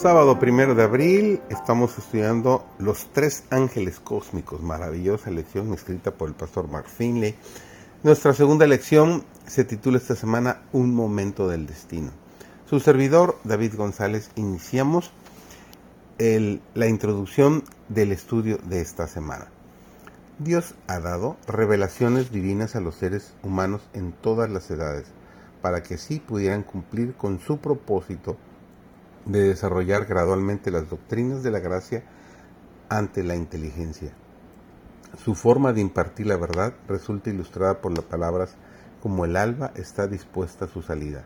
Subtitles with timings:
[0.00, 6.34] Sábado primero de abril estamos estudiando Los Tres Ángeles Cósmicos, maravillosa lección escrita por el
[6.34, 7.34] pastor Mark Finley.
[8.02, 12.12] Nuestra segunda lección se titula esta semana Un Momento del Destino.
[12.64, 15.12] Su servidor, David González, iniciamos
[16.18, 19.48] la introducción del estudio de esta semana.
[20.38, 25.08] Dios ha dado revelaciones divinas a los seres humanos en todas las edades,
[25.60, 28.38] para que sí pudieran cumplir con su propósito
[29.26, 32.02] de desarrollar gradualmente las doctrinas de la gracia
[32.88, 34.12] ante la inteligencia.
[35.24, 38.54] Su forma de impartir la verdad resulta ilustrada por las palabras
[39.02, 41.24] como el alba está dispuesta a su salida.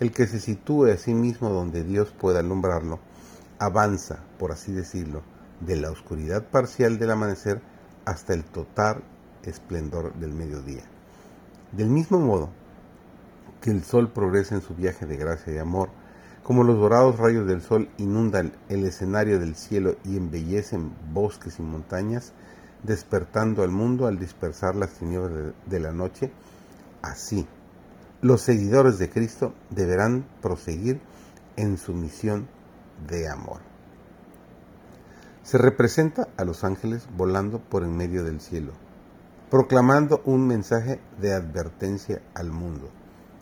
[0.00, 2.98] El que se sitúe a sí mismo donde Dios pueda alumbrarlo,
[3.58, 5.22] avanza, por así decirlo,
[5.60, 7.62] de la oscuridad parcial del amanecer
[8.04, 9.02] hasta el total
[9.44, 10.82] esplendor del mediodía.
[11.72, 12.50] Del mismo modo
[13.60, 15.88] que el sol progresa en su viaje de gracia y amor,
[16.46, 21.62] como los dorados rayos del sol inundan el escenario del cielo y embellecen bosques y
[21.62, 22.32] montañas,
[22.84, 26.30] despertando al mundo al dispersar las tinieblas de la noche,
[27.02, 27.48] así
[28.22, 31.00] los seguidores de Cristo deberán proseguir
[31.56, 32.46] en su misión
[33.08, 33.58] de amor.
[35.42, 38.70] Se representa a los ángeles volando por en medio del cielo,
[39.50, 42.88] proclamando un mensaje de advertencia al mundo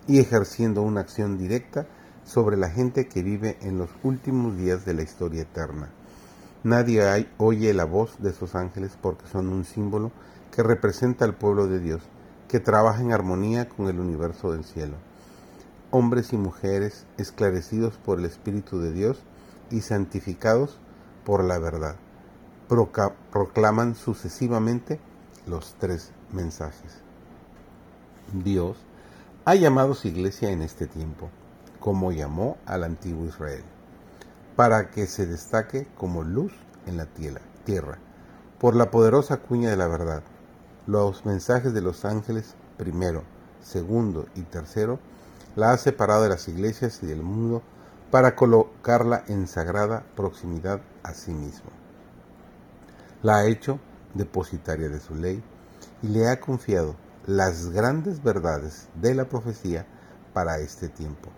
[0.07, 1.87] y ejerciendo una acción directa
[2.25, 5.91] sobre la gente que vive en los últimos días de la historia eterna.
[6.63, 10.11] Nadie oye la voz de esos ángeles porque son un símbolo
[10.51, 12.03] que representa al pueblo de Dios,
[12.49, 14.97] que trabaja en armonía con el universo del cielo.
[15.91, 19.23] Hombres y mujeres esclarecidos por el Espíritu de Dios
[19.71, 20.79] y santificados
[21.25, 21.97] por la verdad,
[23.31, 24.99] proclaman sucesivamente
[25.47, 27.03] los tres mensajes.
[28.33, 28.79] Dios
[29.45, 31.31] ha llamado su iglesia en este tiempo
[31.85, 33.63] como llamó al antiguo Israel,
[34.57, 36.51] para que se destaque como luz
[36.87, 37.99] en la tierra,
[38.59, 40.23] por la poderosa cuña de la verdad.
[40.87, 43.23] Los mensajes de los ángeles, primero,
[43.63, 44.99] segundo y tercero,
[45.57, 47.61] la ha separado de las iglesias y del mundo
[48.11, 51.69] para colocarla en sagrada proximidad a sí mismo.
[53.23, 53.79] La ha hecho
[54.15, 55.43] depositaria de su ley
[56.03, 56.97] y le ha confiado
[57.27, 59.85] las grandes verdades de la profecía
[60.33, 61.29] para este tiempo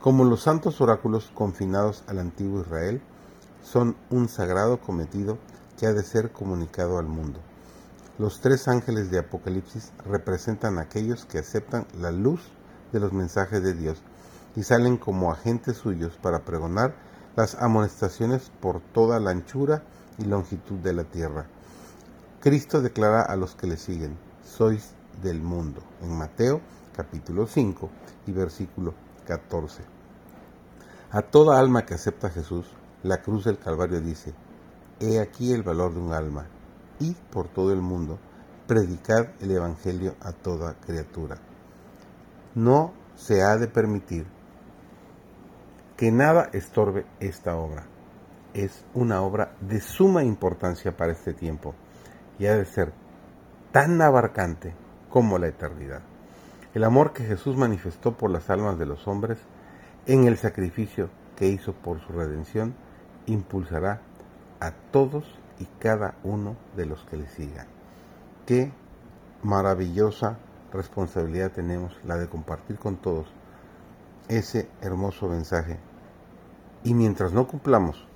[0.00, 3.00] como los santos oráculos confinados al antiguo Israel,
[3.62, 5.38] son un sagrado cometido
[5.78, 7.40] que ha de ser comunicado al mundo.
[8.18, 12.40] Los tres ángeles de Apocalipsis representan a aquellos que aceptan la luz
[12.92, 14.00] de los mensajes de Dios
[14.54, 16.94] y salen como agentes suyos para pregonar
[17.34, 19.82] las amonestaciones por toda la anchura
[20.18, 21.46] y longitud de la tierra.
[22.40, 24.92] Cristo declara a los que le siguen, sois
[25.22, 26.60] del mundo, en Mateo
[26.96, 27.90] capítulo 5
[28.26, 28.94] y versículo
[29.26, 29.82] 14.
[31.10, 32.66] A toda alma que acepta Jesús,
[33.02, 34.32] la cruz del Calvario dice,
[34.98, 36.46] He aquí el valor de un alma,
[36.98, 38.18] y por todo el mundo,
[38.66, 41.36] predicad el Evangelio a toda criatura.
[42.54, 44.26] No se ha de permitir
[45.96, 47.86] que nada estorbe esta obra.
[48.54, 51.74] Es una obra de suma importancia para este tiempo
[52.38, 52.92] y ha de ser
[53.72, 54.74] tan abarcante
[55.10, 56.02] como la eternidad.
[56.76, 59.38] El amor que Jesús manifestó por las almas de los hombres
[60.04, 62.74] en el sacrificio que hizo por su redención,
[63.24, 64.02] impulsará
[64.60, 65.24] a todos
[65.58, 67.66] y cada uno de los que le sigan.
[68.44, 68.72] Qué
[69.42, 70.36] maravillosa
[70.70, 73.26] responsabilidad tenemos la de compartir con todos
[74.28, 75.78] ese hermoso mensaje.
[76.84, 78.06] Y mientras no cumplamos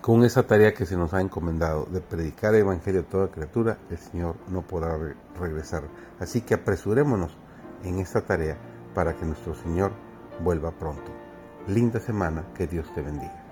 [0.00, 3.78] con esa tarea que se nos ha encomendado de predicar el Evangelio a toda criatura,
[3.90, 4.96] el Señor no podrá
[5.38, 5.84] regresar.
[6.18, 7.36] Así que apresurémonos
[7.82, 8.56] en esta tarea
[8.94, 9.92] para que nuestro Señor
[10.42, 11.10] vuelva pronto.
[11.66, 13.43] Linda semana, que Dios te bendiga.